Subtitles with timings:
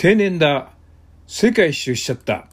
[0.00, 0.70] 定年だ。
[1.26, 2.46] 世界一周しちゃった。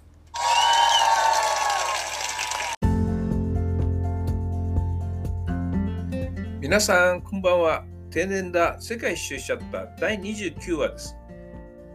[6.60, 7.84] 皆さんこんばんは。
[8.10, 8.82] 定年だ。
[8.82, 9.86] 世界一周しちゃった。
[10.02, 11.16] 第29話です。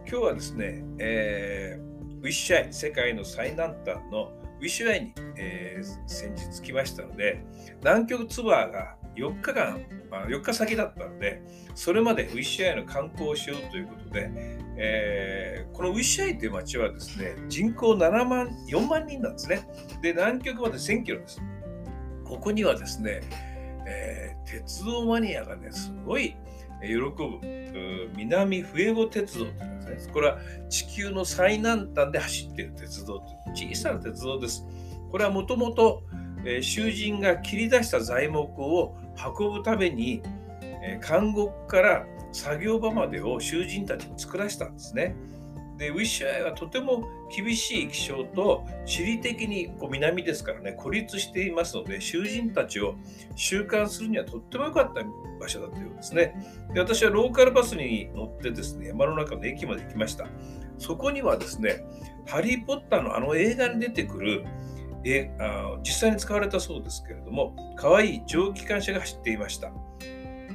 [0.09, 4.31] 今日はですね、えー、ウィッシュアイ世界の最南端の
[4.61, 7.43] ウィッシュアイに、えー、先日来ましたので
[7.81, 11.41] 南極ツアーが4日間、まあ、4日先だったので
[11.75, 14.29] それまでウィッシュアイの観光をしようということで、
[14.77, 19.67] えー、このウィッシュアイという町はですね人口7万4万人なんですね。
[20.01, 21.41] で南極まで1000キロです。
[22.25, 23.21] ここにはですね、
[23.85, 26.35] えー、鉄道マニアがねすごい
[26.81, 27.39] 喜ぶ。
[28.15, 30.13] 南フエゴ鉄道というんですね。
[30.13, 34.65] これは地球の最南端で走っている鉄道という小さな鉄道です。
[35.11, 36.03] これはもともと
[36.61, 38.95] 囚人が切り出した材木を
[39.39, 40.21] 運ぶために
[41.07, 45.15] 監獄から作業場までを囚人たちに作らせたんですね。
[45.81, 47.03] でウィッシュアイはとても
[47.35, 52.93] 厳しい気象と地理的にこう南ですからね孤立していますので囚人たちを
[53.35, 55.01] 収監するにはとっても良かった
[55.39, 56.35] 場所だったようですね
[56.75, 60.27] で私はローカルバスに乗ってですね山の中の駅まで行きました
[60.77, 61.83] そこにはですね
[62.27, 64.45] ハリー・ポッターのあの映画に出てくる
[65.03, 69.71] えあ実際に使われたそうですけれども可愛い蒸気機関車が走っていました。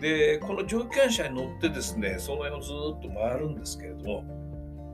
[0.01, 4.25] でこの蒸気機関車に乗ってですねその辺をずっと回るんですけれども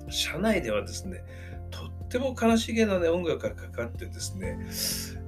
[0.08, 1.24] 車内ではですね
[1.70, 4.58] とっても悲しげな、ね、音楽がかかってですね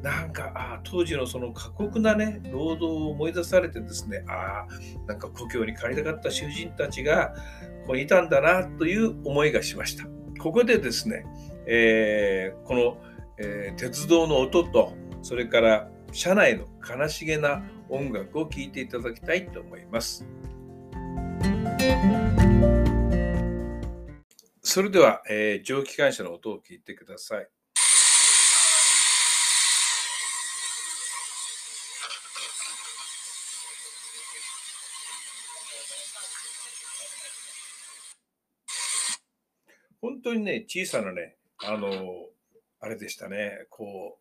[0.03, 4.67] なんかあ当時のその過酷なね労働を思い出されてですねあ
[5.09, 7.35] なんか故郷に帰りたかった囚人たちが
[7.83, 10.07] ここにいたんだなという思いがしました。
[10.41, 11.25] ここでですね、
[11.67, 12.97] えー、この、
[13.39, 20.27] えー、鉄道の音とそれから車内の悲しげな音楽を聴いていただきたいと思います。
[24.63, 27.49] それでは、えー、蒸気機関車の音を聞いてください。
[40.01, 41.91] 本当にね、小さなね、あの、
[42.85, 44.19] あれでしたね、こ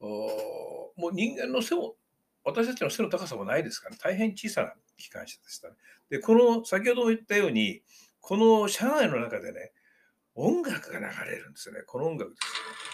[0.00, 1.96] う、もう人間の背も、
[2.44, 5.74] 私たちの背の高さもないですから、ね、大変小さな機関車でしたね。
[6.10, 7.82] で、この、先ほども言ったように、
[8.20, 9.72] この車内の中でね、
[10.36, 11.82] 音楽が流れるんですよね。
[11.82, 12.93] この音楽です。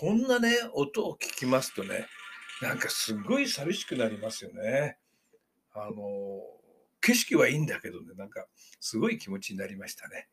[0.00, 2.06] こんなね、音を聞きますとね、
[2.62, 4.96] なんかすごい寂しくなりますよね。
[5.74, 6.40] あの、
[7.02, 8.46] 景色はいいんだけどね、なんか
[8.80, 10.28] すごい気持ちになりましたね。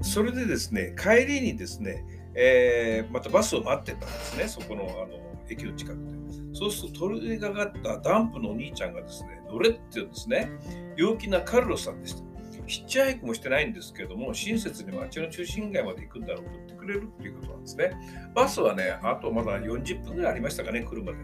[0.00, 2.02] それでですね、帰りにですね、
[2.34, 6.12] えー、またバスを待ってたんですね、そこのあの駅の近くで。
[6.54, 10.50] そうすると、通りがかったダンプのお兄ちゃんがですね、乗れって言うんですね。
[10.96, 12.27] 陽気なカルロさんでした。
[12.68, 17.90] ヒッチハイクもしてないんですけども、親切に街の中心街まで行くんだろう、送ってくれるっていうことなんですね。
[18.34, 21.18] バスはね、あとまだ40分ぐらいありましたかね、車で。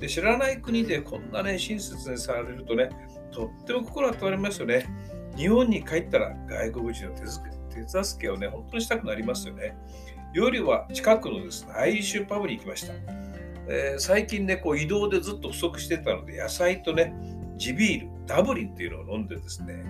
[0.00, 2.90] で、知らない国でこんなね、親切にされるとね、
[3.30, 4.86] とっても心温まりますよね。
[5.36, 9.76] 日本に帰ったら外国人の手作り手助けをね、本当にしたくなりますよね。
[10.32, 12.94] 夜は近くのですね、アイリッシュパブに行きました。
[13.68, 17.14] えー、最近ね、こう移動でずっと不足してたので、野菜とね、
[17.60, 19.84] 地ビール、ダブリンっていうのを飲んでですね、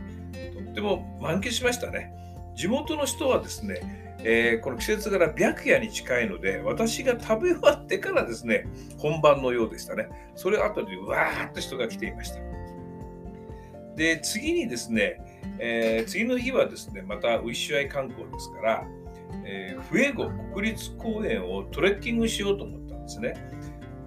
[0.53, 2.13] とっても満喫しましたね。
[2.57, 8.67] 地元の人はですね、えー、この季節柄白夜に近いので、私が食べ終わってからですね、
[8.99, 10.09] 本番のようでしたね。
[10.35, 12.41] それ後でわーっと人が来ていました。
[13.95, 15.21] で、次にですね、
[15.61, 18.89] えー、次の日はですね、またウィッシュアイ観光ですから、
[19.45, 23.35] えー、フエゴ国立公園をトレッキングしようと思ったんですね。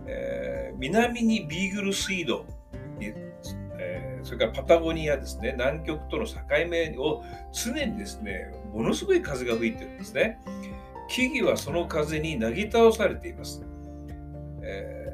[0.06, 2.46] えー、南にビーグル水道、
[4.24, 6.36] それからパタゴニアですね、南極との境
[6.70, 10.40] 目を常にですね、ものすごい風が吹いてるんですね。
[11.10, 13.64] 木々はその風になぎ倒されています。
[14.62, 15.14] えー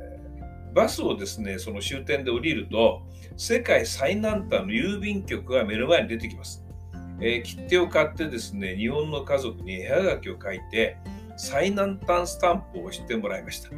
[0.73, 3.01] バスをですね、その終点で降りると、
[3.37, 6.63] 世界最南端の郵便局が目の前に出てきます。
[7.21, 10.97] えー、切手を買ってですね、日本の家族に絵はがきを書いて、
[11.37, 13.69] 最南端スタンプを押してもらいました。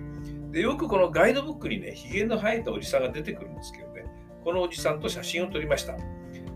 [0.52, 3.91] でよくこのガイドブックにね、ひげの生えたおじさんが出てくるんですけど、
[4.44, 5.96] このおじさんと写真を撮りました。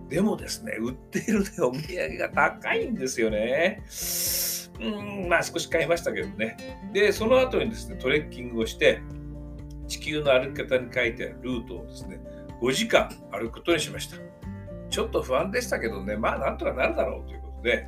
[0.09, 3.83] でもですね、売っている、ね、お土産が高いんですよね。
[4.79, 6.57] うん、まあ少し買いましたけどね。
[6.93, 9.01] で、その後にですね、トレッキングをして、
[9.87, 12.19] 地球の歩き方に書いてあるルートをですね、
[12.61, 14.17] 5時間歩くことにしました。
[14.89, 17.87] ちょっと不安でしたけどね、まあなんとかなるだろうということで、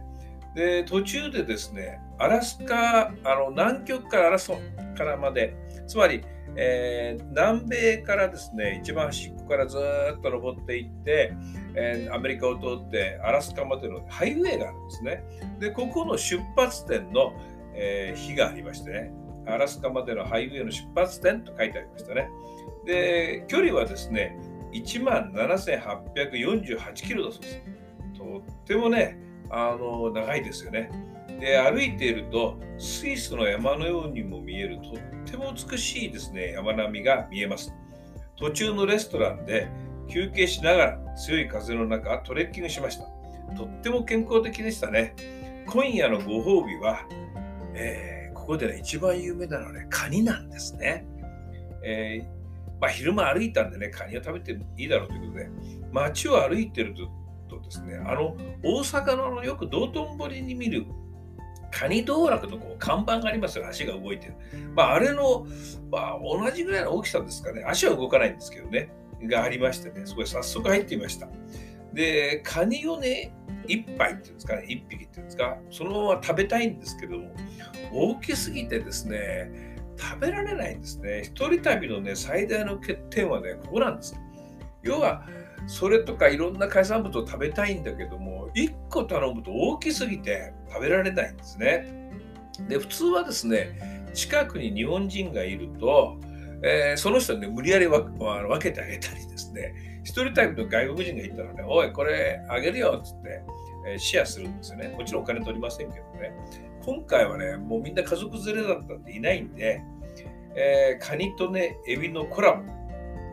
[0.55, 4.57] で途中でですね、アラスカ、あの南極からアラスカ
[4.95, 5.55] からまで、
[5.87, 6.23] つまり、
[6.59, 11.33] えー、南米からですね、一番端っこからずっと登っていって、
[11.75, 15.23] えー、アメリカを通ってアラスカまでのハイウェイがあるんですね。
[15.59, 17.33] で、ここの出発点の、
[17.75, 19.13] えー、日がありましてね、
[19.45, 22.27] アラスカまでのハイウェイの出発点と書いてありましたね。
[22.85, 24.35] で、距離はですね、
[24.73, 27.61] 1万7848キロだそうです。
[28.17, 29.19] とってもね、
[29.51, 30.89] あの長いですよね。
[31.39, 34.79] で歩いているとスイスの山のようにも見える。
[34.81, 36.53] とっても美しいですね。
[36.53, 37.73] 山並みが見えます。
[38.35, 39.67] 途中のレストランで
[40.07, 43.05] 休憩しながら強い風の中トレッキングしました。
[43.55, 45.15] とっても健康的でしたね。
[45.67, 47.05] 今夜のご褒美は、
[47.73, 51.05] えー、ここでね一番有名なのはねカニなんですね、
[51.83, 55.49] えー、まあ、昼間歩いたんでねカニを食べてもいいだろうということで
[55.91, 60.85] 街を歩いてるととですねあの大阪のよく道頓堀に見る
[61.71, 64.33] カニ道楽のこう看板がありますよ、足が動いてる。
[64.75, 65.45] まあ、あれの、
[65.91, 68.89] まあ、同じぐらいの大きさですかね、足は動かないんですけどね、
[69.23, 71.27] がありましてね、そこへ早速入ってみました。
[71.93, 73.33] で、カニをね、
[73.67, 77.31] 1杯っていうんですかね、1匹っていうんですか、そのまま食べたいんですけども、
[77.91, 81.23] 大きすぎてですね、食べられないんですね。
[81.23, 84.15] 一人旅のね、最大の欠点はね、ここなんです。
[84.83, 85.25] 要は、
[85.65, 92.11] それとかいろんな海産物を食べたいんだけども1個頼むと大きすぎて食べられないんですね。
[92.67, 96.17] で普通はですね近くに日本人がいると、
[96.63, 98.03] えー、その人に、ね、無理やり分
[98.59, 100.01] けてあげたりですね。
[100.03, 103.43] 一人タイプの外国人がいたらね「おいこれあげるよ」っつって、
[103.87, 104.87] えー、シェアするんですよね。
[104.89, 106.31] もちろんお金取りませんけどね。
[106.83, 109.81] 今回はねもうみんな家族連れだったんでいないんで、
[110.55, 112.63] えー、カニとねエビのコラボ、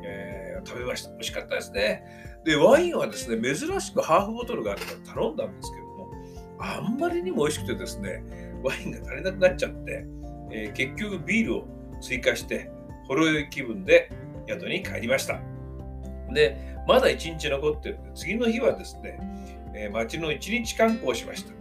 [0.05, 1.11] えー、食べました。
[1.11, 2.05] 美味しかったですね。
[2.45, 6.11] で、ワインはですね、珍しくハーフボトルがあるから頼んだんですけども、
[6.59, 8.23] あんまりにも美味しくてですね、
[8.63, 10.07] ワインが足りなくなっちゃって、
[10.51, 11.69] えー、結局ビールを
[12.01, 12.71] 追加して、
[13.07, 14.11] ほろ酔い気分で
[14.49, 15.41] 宿に帰りました。
[16.33, 19.19] で、まだ1日残ってるんで、次の日はですね、
[19.75, 21.55] えー、町の1日観光しました。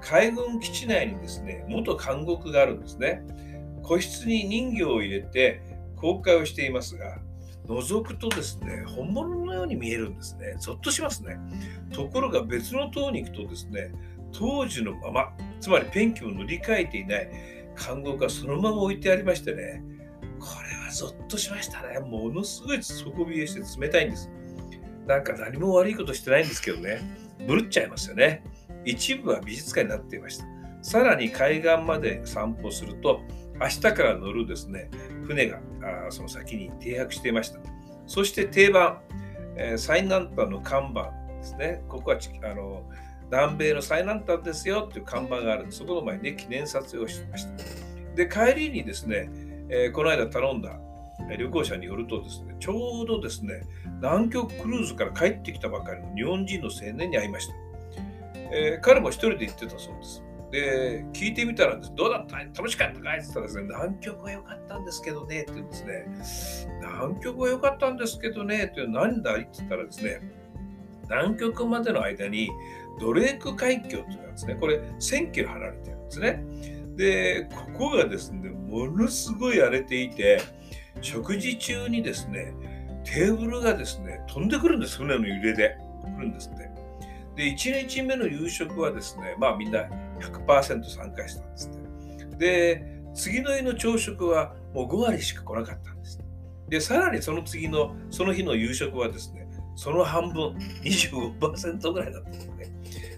[0.00, 3.22] 海軍基地内にですね、元監獄があるんですね。
[3.82, 5.62] 個室に人形を入れて
[5.96, 7.18] 公開をしていますが、
[7.66, 10.56] 覗くとですね、本物のように見えるんですね。
[10.58, 11.36] ゾッとしますね。
[11.92, 13.92] ところが別の塔に行くとですね、
[14.32, 17.30] 当時のまま、つまりペンキを塗り替えていない
[17.74, 19.82] 看護がそのまま置いてありましてね、
[20.38, 21.98] これはゾッとしましたね。
[22.00, 24.30] ものすごい底冷えして冷たいんです。
[25.06, 27.00] なんか何も悪いことしてないんですけどね、
[27.46, 28.42] ぶるっちゃいますよね。
[28.84, 30.46] 一部は美術館になっていました。
[30.82, 33.20] さらに海岸まで散歩すると、
[33.60, 34.90] 明日から乗るですね、
[35.26, 37.58] 船があその先に停泊していました。
[38.06, 39.00] そして定番、
[39.56, 41.82] えー、最南端の看板ですね。
[41.88, 42.82] ここはあの
[43.30, 47.50] 南米の最南端ですよっていう看板があるんで、そこの前に、ね、記念撮影をしてました。
[48.14, 49.28] で、帰りにですね、
[49.68, 50.78] えー、この間頼んだ
[51.36, 53.62] 旅行者によるとですね、ちょうどですね、
[54.00, 57.54] 南極クルーズから帰ってきたばかりの日本人の青年に会いました。
[58.52, 60.22] えー、彼も一人で行ってたそうです。
[60.56, 63.18] で、聞いてみたら、どうだった楽しかったかい？
[63.18, 66.06] って言ったらですね、南極は良かったんですけどね、って言うんですね、
[66.80, 69.42] 南極は良かったんですけどね、って何だい？
[69.42, 70.20] って言ったらですね、
[71.10, 72.48] 南極までの間に
[72.98, 76.44] ドレーク海峡っていうのがですね、これ1000キロ離れてるんですね。
[76.96, 80.40] で、ここがですね、ものすごい荒れていて、
[81.02, 82.54] 食事中にですね、
[83.04, 85.76] テーブルがですね、飛んでくるんです、船の揺れで。
[86.02, 86.70] 来るんですって。
[87.36, 89.84] で、1日目の夕食はですね、まあみんな
[90.20, 91.76] 100%参加したんですね。
[92.38, 96.20] で、次の日の朝食はもう5割しか来なかったんです。
[96.68, 99.46] で、さらにその次の、その日の夕食はですね、
[99.76, 102.76] その半分、25%ぐらいだったんですね。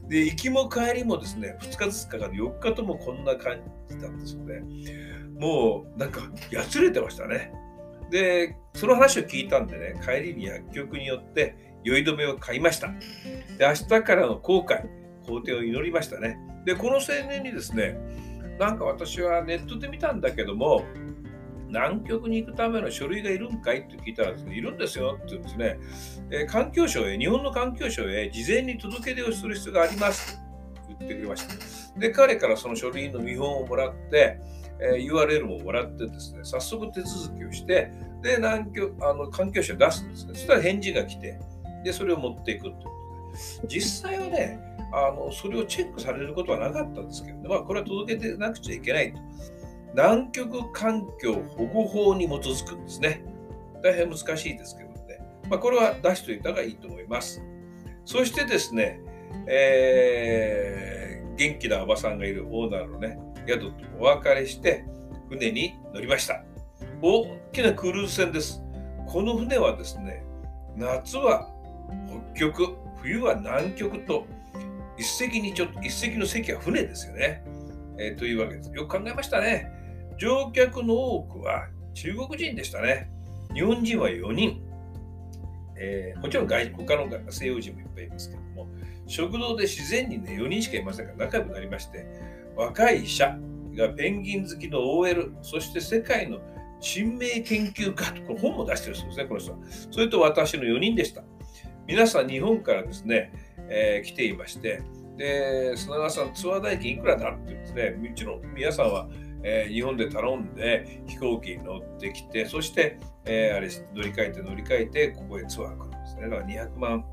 [0.08, 4.60] で、行きも帰りもですね、2日ずつかかる4日ともこんな感じだったそうで、
[5.38, 7.52] もうなんかやつれてましたね。
[8.10, 12.88] で、その話を聞いたんでね、帰りに薬局によって酔い止めを買いました。
[13.58, 14.84] で、明日からの後悔、
[15.28, 16.38] 肯定を祈りましたね。
[16.64, 17.98] で、この青年にですね、
[18.58, 20.84] なんか私はネットで見たんだけども、
[21.68, 25.78] 南極に行くための書類がいるんかいって聞いたらですね、いるんですよって言うんですね、
[26.30, 30.40] えー、環境省へ、日本の環境省へ事前に届け出をする必要があります
[30.84, 31.46] って言ってくれまし
[31.94, 32.00] た。
[32.00, 34.40] で、彼からその書類の見本をもらって、
[34.80, 37.92] えー、URL ももらってですね、早速手続きをして、
[38.22, 40.34] で、南極あの環境省へ出すんですね。
[40.34, 41.38] そしたら返事が来て、
[41.84, 42.82] で、それを持っていくというこ
[43.60, 49.20] とで、実際はね、あのそれをチェックされることはなかったんですけど、ね、まあ、これは届けてなくちゃいけないと。
[49.94, 53.22] 南極環境保護法に基づくんですね。
[53.82, 55.20] 大変難しいですけどね。
[55.48, 57.42] まあ、これは出しておいた方がいいと思います。
[58.04, 59.00] そしてですね、
[59.46, 64.84] えー、元気なおばさんがいるオーナーのね、宿とお別れして、
[65.28, 66.42] 船に乗りました。
[67.02, 68.62] 大きなクルーズ船です。
[69.06, 70.24] この船はですね、
[70.76, 71.50] 夏は
[72.34, 74.26] 北極、冬は南極と、
[74.98, 77.44] 一隻にちょっと、一隻の席は船ですよね。
[77.98, 78.70] えー、というわけです。
[78.72, 79.70] よく考えましたね。
[80.18, 83.10] 乗客の多くは中国人でしたね。
[83.54, 84.62] 日本人は4人。
[85.80, 88.68] えー、もちろん外他の西洋人もいっぱいいますけども、
[89.06, 92.06] 食堂で自然にね、4人しかいませんから仲良くなりまして、
[92.56, 93.38] 若い医者
[93.76, 96.40] がペンギン好きの OL、そして世界の
[96.80, 99.58] 珍名研究家と、この本も出してるそうですね、この人は。
[99.90, 101.22] それと私の4人でした。
[101.86, 103.32] 皆さん日本からですね、
[103.70, 104.82] えー、来ていまして、
[105.16, 109.08] で、砂川さん、ツアー代金いくらだって言ってね、もちろん皆さんは、
[109.42, 116.22] えー、日本で頼んで飛行機に乗ってきて、そして、えー、あれ乗り換えて乗り換えて、ここへツアー来るんですね。
[116.22, 117.04] だから200万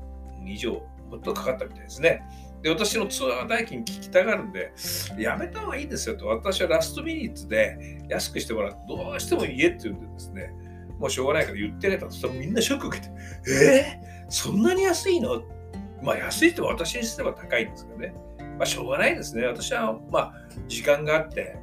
[0.46, 0.72] 以上、
[1.10, 2.22] もっとかかったみたいですね。
[2.62, 4.72] で、私のツアー代金聞きたがるんで、
[5.18, 10.52] やめた方がいいですよと、私はラストミニッツで安くしてもらって、どうしても言えって言うんでですね、
[10.98, 13.12] もうしょうがないから言ってあげたと、そしたらみんなショック受けて、
[13.50, 15.38] えー、そんなに安いの？
[15.38, 15.55] って
[16.02, 18.14] まあ安いって私にすれば高いんですけどね。
[18.58, 19.46] まあしょうがないですね。
[19.46, 20.34] 私はまあ
[20.68, 21.56] 時間があって、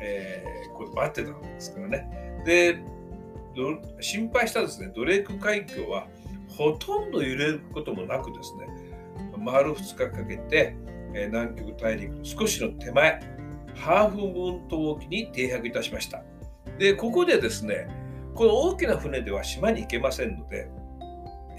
[0.00, 2.42] えー、こう待ってたわけですからね。
[2.44, 2.82] で、
[4.00, 6.06] 心配したですね、ドレーク海峡は
[6.48, 8.68] ほとんど揺れることもなくですね、
[9.36, 10.76] 丸2日かけて、
[11.14, 13.20] えー、南極大陸の少しの手前、
[13.74, 16.22] ハーフムーン島沖に停泊いたしました。
[16.78, 17.88] で、ここでですね、
[18.34, 20.68] この大きな船では島に行けませんので、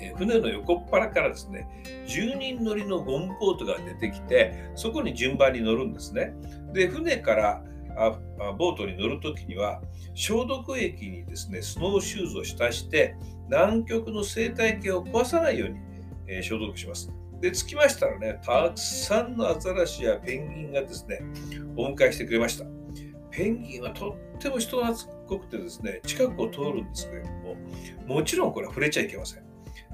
[0.02, 1.68] え、船の横っ腹からですね、
[2.08, 6.34] 10人乗りのゴムボートが出てきて、そこに順番に乗るんですね。
[6.74, 7.64] で、船から
[7.98, 8.18] あ
[8.58, 9.82] ボートに乗るときには、
[10.14, 13.16] 消毒液にですね、スノーシューズを浸して、
[13.50, 15.80] 南極の生態系を壊さないように、
[16.28, 17.12] えー、消毒します。
[17.42, 21.22] で、着きましたらね、たくさんのアザラシやペンギンがですね、
[21.76, 22.66] お迎えしてくれました。
[23.32, 27.56] ペンギンはとっても人懐っこくてですね、近くを通るんですけれども、
[28.06, 29.51] もちろんこれは触れちゃいけません。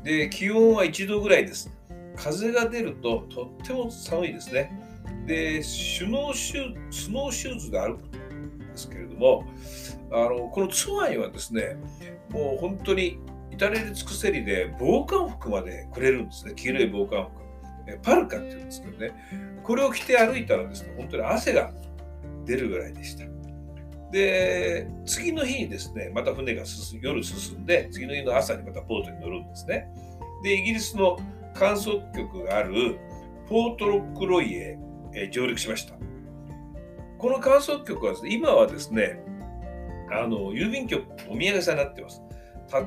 [0.08, 1.70] で、気温は1度ぐらいです。
[2.16, 4.72] 風が出るととっても寒いですね。
[5.26, 9.44] で、シュノーシュスノーシューズで歩くんですけれども、
[10.14, 11.76] あのこのツアーにはですね、
[12.30, 13.20] もう本当に
[13.52, 16.54] 至れり尽くせりで防寒服までくれるんですね。
[16.56, 18.02] 黄色い防寒服。
[18.02, 19.12] パルカって言うんですけどね。
[19.62, 21.74] これを着て歩いたらですね、本当に汗が
[22.46, 23.26] 出るぐらいでした。
[24.12, 26.64] で、次の日にですね、また船が
[27.02, 29.90] 夜進んで、次の日の朝にまたボートに乗るんですね。
[30.44, 31.18] で、イギリスの
[31.54, 32.98] 観測局がある
[33.48, 34.78] ポートロックロイへ、
[35.14, 35.96] え上陸しました。
[37.18, 39.20] この観測局はですね、今はですね、
[40.12, 42.22] あの郵便局、お土産屋さんになってます。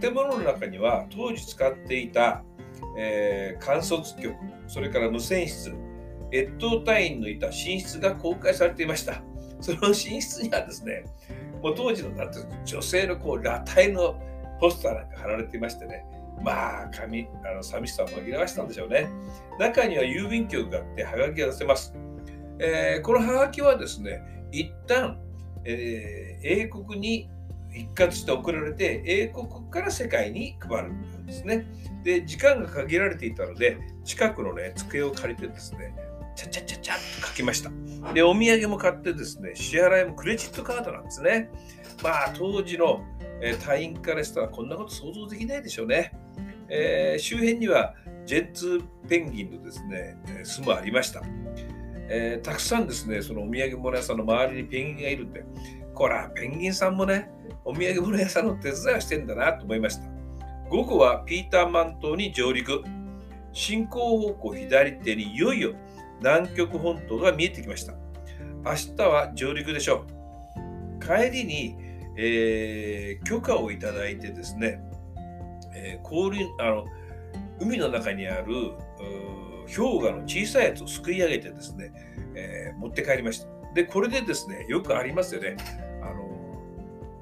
[0.00, 2.45] 建物の中には当時使っていた、
[2.99, 4.35] えー、観測局、
[4.69, 5.73] それから無線室、
[6.33, 9.23] 越冬隊員のいた寝室が公開されていました。
[9.61, 11.05] その寝室にはですね、
[11.62, 14.21] もう当時のなんて女性のこう裸体の
[14.61, 16.05] ポスターなんか貼られていましてね、
[16.43, 19.09] まあ、紙あの寂しさを紛らわしたんでしょうね。
[19.59, 21.95] 中には郵便局があって、はがきが出せます。
[22.59, 25.19] えー、このはがきはですね、一旦、
[25.64, 27.29] えー、英国に
[27.73, 31.67] 一括して送られて、英国から世界に配るんですね。
[32.02, 35.95] で、時間が限られていたので、近くのね、机を借りてですね、
[36.41, 37.71] ちゃちゃちゃちゃっと書きました。
[38.15, 41.51] で、お土産も買ってですね、支払いもクレジットカードなんですね。
[42.03, 43.05] まあ、当時の、
[43.43, 46.13] え、隊員からしたらこんなこと想像できないでしょうね。
[46.69, 47.95] えー、周辺には
[48.25, 51.21] ジェッツペンギンのですね、巣もありました。
[52.09, 55.45] えー、たくさんですね、そのお土産物屋さんの周りにペンギンがいるんで、
[55.95, 57.31] こら、ペンギンさんもね、
[57.65, 60.05] お土産物屋さんの手伝いをしてんだなと思いました。
[60.71, 62.83] 午後はピーターマン島に上陸。
[63.53, 65.75] 進行方向左手にいよいよ
[66.21, 67.95] 南極本島が見えてきました。
[68.65, 71.05] 明日は上陸でしょう。
[71.05, 71.77] 帰りに、
[72.17, 74.83] えー、許可をいただいてですね、
[75.75, 76.85] えー、氷あの
[77.59, 78.73] 海の中にある
[79.75, 81.93] 氷河の小さいやつをすくい上げてですね、
[82.35, 83.47] えー、持って帰りました。
[83.75, 85.57] で、これでですね、よくありますよね。
[86.03, 86.29] あの、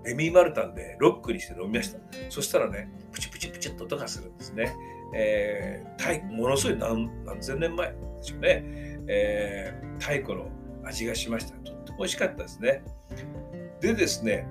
[0.07, 1.99] エミーマルタンでロックにして飲みました。
[2.31, 4.75] そしたらね、プチプチプチっと音がするんですね。
[5.15, 8.88] えー、ものすごい何何千年前ですよね。
[9.09, 10.51] えー、太古の
[10.85, 11.57] 味がしました。
[11.59, 12.83] とっても美味しかったですね。
[13.81, 14.47] でですね、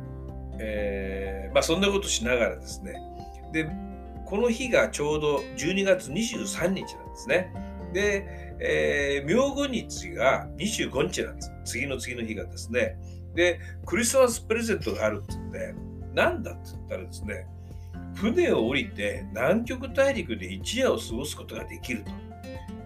[0.59, 2.99] えー、まあそんなことしながらですね、
[3.53, 3.69] で、
[4.25, 7.53] この日がちょうど12月23日なんですね。
[7.93, 11.51] で、えー、明後日が25日なんです。
[11.65, 12.97] 次の次の日がですね。
[13.35, 15.75] で、クリスマスプレゼントがあるって言って、
[16.13, 17.47] なんだって言ったらですね、
[18.15, 22.11] 船を降りて南極大陸で一夜を過ごすことができると。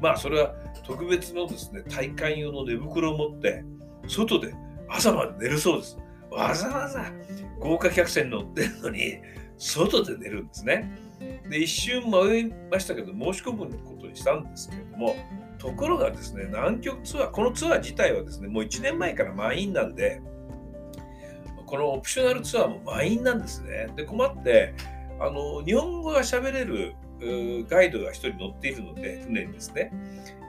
[0.02, 0.54] まあそれは
[0.84, 3.64] 特別のですね、体感用の寝袋を持って、
[4.08, 4.54] 外で
[4.90, 5.98] 朝まで寝るそうです。
[6.32, 7.12] わざわざ
[7.60, 9.20] 豪華客船に乗ってるのに、
[9.58, 10.92] 外で寝るんですね。
[11.50, 15.16] で、一瞬迷いましたけど、申し込むことにしたんですけれども、
[15.60, 20.22] ところがですね、南極ツアー、このツアー自体はですね、もう1年前から満員なんで、
[21.68, 23.88] このオプショナルツアーも満員なんですね。
[23.96, 24.74] で、困って、
[25.20, 26.96] あの、日本語が喋れる
[27.70, 29.92] ガイドが1人乗っているので、船にですね、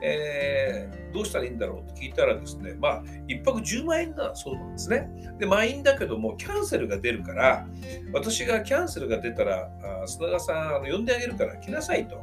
[0.01, 5.09] えー、どうしたらいいんだろうと聞いたらですね、まあ、1泊10万円だそうなんですね。
[5.39, 7.67] で、満員だけども、キャンセルが出るから、
[8.11, 9.69] 私がキャンセルが出たら、
[10.03, 12.17] あ砂川さんあの呼んであげるから来なさいと。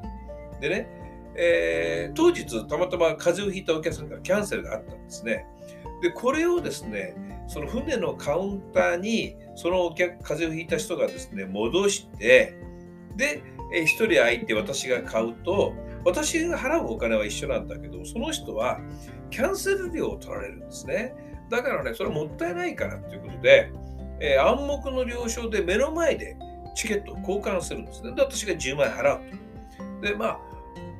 [0.60, 0.88] でね、
[1.36, 5.46] えー、当日、たまたま風邪をひいたお客さんからキャンセルがあったんですね。
[6.02, 7.14] で、これをですね、
[7.46, 12.54] その船のカウンターに、そのお客、風邪をひいた人がですね、戻して、
[13.16, 15.74] で、え1人空いて私が買うと、
[16.04, 18.80] 私が払うお金は一緒なんだけど、その人は
[19.30, 21.14] キャンセル料を取られるんですね。
[21.50, 23.70] だからね、それもったいないからということで、
[24.20, 26.36] えー、暗黙の了承で目の前で
[26.74, 28.12] チケットを交換するんですね。
[28.12, 29.20] で、私が10万円払う
[30.00, 30.06] と。
[30.06, 30.38] で、まあ、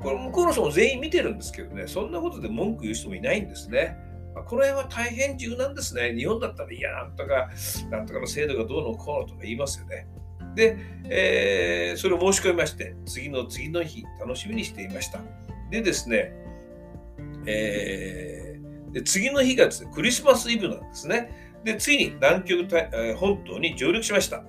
[0.03, 3.97] これ向こうの人も全員見てるんですけどね、そんなことで文句言う人もいないんですね。
[4.35, 6.15] この辺は大変柔軟ですね。
[6.15, 7.51] 日本だったら、いや、なんとか、
[7.91, 10.07] なんとかの制度がどうのこうのとか言いますよね。
[10.55, 15.21] で、えー、それを申し込みまして、次の次の日、楽しみにしていました。
[15.71, 16.33] でですね、
[17.47, 21.53] えー、で次の日がですね、クリスマスイブなんですね。
[21.65, 22.67] で、ついに南極
[23.17, 24.45] 本島に上陸しました。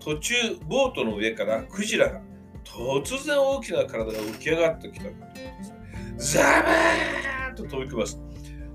[0.00, 0.34] 途中、
[0.68, 2.20] ボートの上からクジラが
[2.64, 6.34] 突然大きな体が浮き上がってきたということです。
[6.34, 8.20] ザバーンと飛び込みます。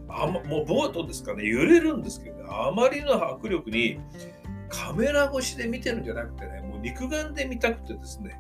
[0.10, 4.00] あもうボートですかね、揺れるんですけど、ね、あまりの迫力に
[4.72, 8.40] カメラ越しで見てるんじゃなくてね、もう肉眼で見たくてですね、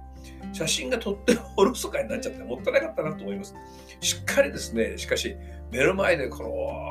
[0.54, 3.54] 写真がとってもおろそかになっちゃってもったいなかったなと思います。
[4.00, 5.36] しっかりですね、しかし
[5.72, 6.50] 目の前でこの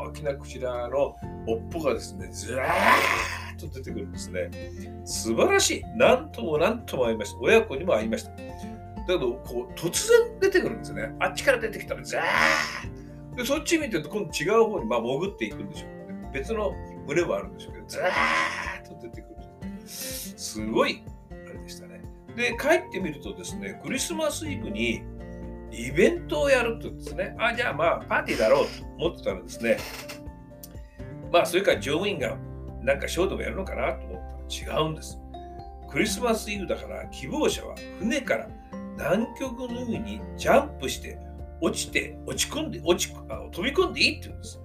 [0.09, 2.71] 大きなクジラの尾っぽがですね、ずらー
[3.57, 4.51] っと出てくるんですね。
[5.05, 5.85] 素晴らしい。
[5.97, 7.39] なんともなんともありました。
[7.41, 8.31] 親子にもありました。
[8.31, 8.37] だ
[9.07, 11.15] けど、こう、突然出てくるんですね。
[11.19, 16.31] あっちから出てきたら、ザーで、そっち見てると、今度違う方に、まあ、潜っていくんでしょうね。
[16.33, 16.73] 別の
[17.07, 18.05] 群れもあるんでしょうけど、ザー
[18.85, 19.37] ッと出てくる。
[19.91, 22.03] すごい、あれでしたね。
[22.37, 25.03] で、帰ってみるとですね、クリスマスイブに
[25.73, 29.79] イベントをやるとですね、あ、じゃあまあ、パーティーだろうと思ってたらですね、
[31.33, 32.37] まあ、それから乗務員が
[32.83, 35.19] なんかショーでもやるのかなと思ったら違うんです。
[35.91, 38.49] クリスマスイブだから希望者は船から
[38.97, 41.19] 南極の海にジャンプして
[41.61, 43.13] 落ちて落ち込んで落ち
[43.53, 44.61] 飛び込んでいいって言うんです。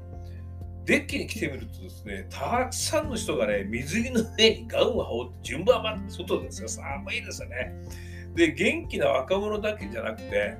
[0.85, 6.69] デッキに来てみるとですね、たくさんの人がね、水着の上にガウンを羽織って順番待って外ですよ。
[6.69, 7.73] 寒いですよね。
[8.35, 10.57] で、元気な若者だけじゃなくて、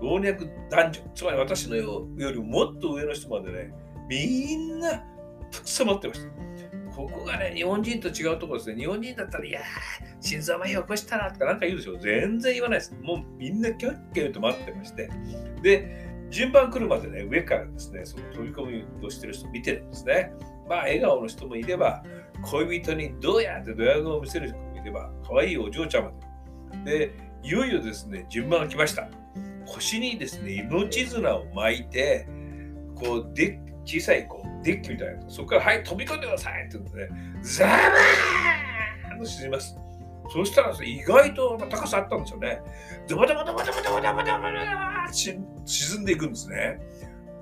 [0.00, 3.72] 老若男女、つまり私のよりもっと上の人までね、
[4.08, 5.04] みんな
[5.50, 6.38] たくさん待ってました。
[6.96, 8.76] ここがね、日本人と違うところですね。
[8.76, 9.62] 日本人だったら、いやー、
[10.20, 11.96] 心臓麻痺起こしたらとかなんか言うでしょ。
[11.98, 12.94] 全然言わないです。
[13.02, 15.08] もうみんなキャッキャと待ってまして。
[15.62, 20.32] で、順番来るまでね、上からですね、その飛び込みをしてる人見てるんですね。
[20.68, 22.02] まあ、笑顔の人もいれば、
[22.42, 26.12] 恋人にどうやってドヤ顔を見せる人もいれば、可愛いお嬢ちゃま
[26.84, 26.98] で。
[26.98, 29.08] で、いよいよですね、順番が来ました。
[29.66, 32.26] 腰にですね、命綱を巻いて、
[32.94, 39.87] こう、で小さいこうデッキみたいな、そこから、はい、飛び込んでくださいって言うのでね、ザバーンと沈みます。
[40.30, 42.60] そしたら意外と高さあったんですよね。
[43.08, 46.80] ドバドバドバドバドバドバドバ沈んでいくんですね。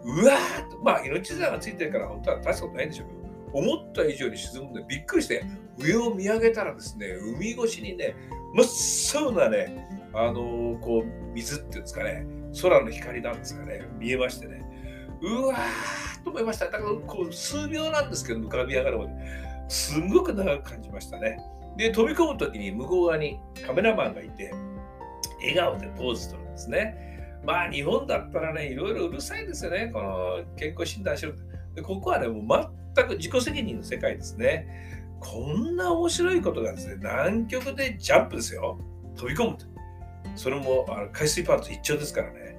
[0.05, 5.45] うわーと、まあ命綱がついてるから本当は大したことないんでしょうけど、思った以上に沈むんでびっくりして
[5.79, 8.15] 上を見上げたらですね、海越しにね、
[8.55, 12.25] 真っ青なね、あのー、こう水っていうんですかね、
[12.63, 14.63] 空の光なんですかね、見えましてね、
[15.23, 16.67] うわーと思いました。
[16.67, 19.13] だからこう数秒なんですけど、浮かび上がるまで、
[19.69, 21.39] すんごく長く感じましたね。
[21.77, 24.53] で、飛び込むときに向こう側にカメラマンがいて、
[25.41, 27.07] 笑顔でポーズ取るんですね。
[27.45, 29.91] まあ、日本だったらね、いろいろうるさいですよね。
[29.93, 31.33] この健康診断しろ
[31.75, 34.67] でここはね、もう全く自己責任の世界ですね。
[35.21, 38.79] こんな面白いことがですね、南極でジャンプですよ。
[39.17, 39.67] 飛び込むと。
[40.35, 42.59] それもあの海水パート一丁ですからね、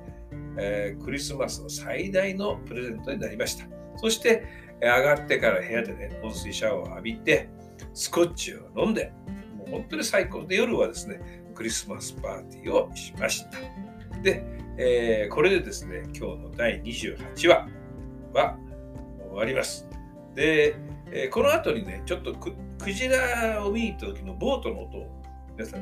[0.57, 3.65] えー、クリスマスの最大のプレゼントになりました。
[3.97, 4.43] そして、
[4.79, 7.49] 上がってから部屋でね、温水シャワーを浴びて、
[7.93, 9.11] スコッチを飲んで、
[9.57, 11.19] もう本当に最高で夜はですね、
[11.55, 13.57] クリスマスパーティーをしました。
[14.21, 14.43] で、
[14.77, 17.67] えー、これでですね、今日の第28話
[18.33, 18.57] は
[19.29, 19.87] 終わります。
[20.35, 20.75] で、
[21.11, 22.53] えー、この後にね、ちょっとク
[22.91, 25.23] ジラを見に行った時のボートの音を
[25.57, 25.81] 皆さん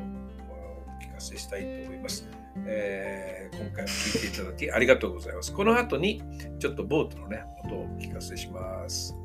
[0.50, 2.28] お聞かせしたいと思います。
[2.66, 5.54] えー今回も聞いていただきありがとうございます。
[5.54, 6.22] この後に
[6.60, 9.16] ちょっとボートのね、音をお聞かせします。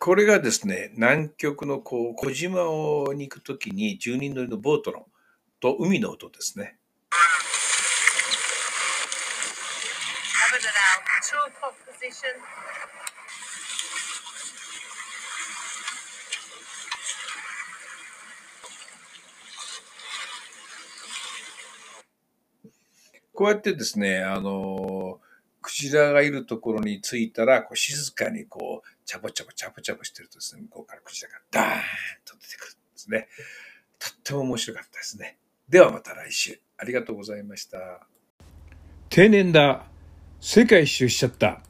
[0.00, 5.06] これがですね、南極のこう小島をに行くときに10人乗りのボートの
[5.60, 6.78] と海の音ですね。
[23.34, 25.29] こうやってですね、あのー
[25.88, 31.80] ラがいるところに着いたら、こう静かにこう、チャボチャボチャボチャボしてるとですね、向こうからクジラがダーン
[32.24, 33.28] と出てくるんですね。
[33.98, 35.38] とっても面白かったですね。
[35.68, 36.60] ではまた来週。
[36.76, 38.06] ありがとうございました。
[39.08, 39.86] 定年だ。
[40.40, 41.62] 世界一周しちゃった。